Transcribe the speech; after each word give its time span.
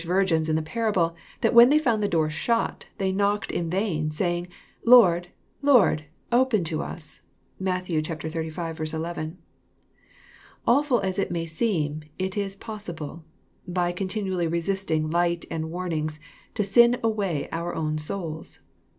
virgins 0.03 0.49
in 0.49 0.55
the 0.55 0.63
parable, 0.63 1.15
that 1.41 1.53
when 1.53 1.69
they 1.69 1.77
found 1.77 2.01
the 2.01 2.07
door 2.07 2.27
shat^ 2.27 2.85
they 2.97 3.11
knocked 3.11 3.51
in 3.51 3.69
vain, 3.69 4.09
saying," 4.09 4.47
Lord, 4.83 5.27
Lord^^open 5.63 6.65
to 6.65 6.81
us." 6.81 7.21
(Matt. 7.59 7.85
XXXV. 7.85 8.91
11.) 8.95 9.37
Awful 10.65 11.01
as 11.01 11.19
it 11.19 11.29
may 11.29 11.45
seem, 11.45 12.01
it 12.17 12.35
is 12.35 12.55
possible, 12.55 13.23
by 13.67 13.93
continuall}^ 13.93 14.51
resisting 14.51 15.11
light 15.11 15.45
and 15.51 15.69
warnings, 15.69 16.19
to 16.55 16.63
sin 16.63 16.99
away 17.03 17.47
our 17.51 17.75
own 17.75 17.99
souls. 17.99 18.57